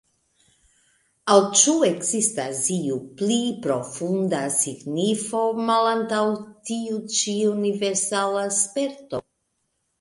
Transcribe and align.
Aŭ 1.33 1.35
ĉu 1.59 1.75
ekzistas 1.89 2.61
iu 2.77 2.95
pli 3.19 3.37
profunda 3.67 4.41
signifo 4.57 5.45
malantaŭ 5.71 6.25
tiu 6.73 7.01
ĉi 7.21 7.39
universala 7.55 8.51
sperto? 8.65 9.25